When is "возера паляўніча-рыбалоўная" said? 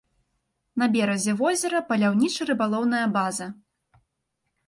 1.41-3.05